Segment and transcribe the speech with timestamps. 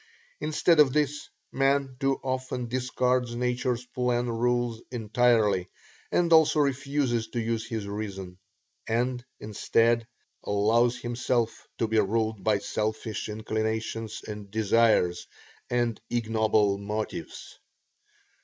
[0.39, 5.69] Instead of this, man too often discards Nature's plain rules entirely,
[6.11, 8.39] and also refuses to use his reason,
[8.87, 10.07] and, instead,
[10.43, 15.27] allows himself to be ruled by selfish inclinations and desires,
[15.69, 17.59] and ignoble motives.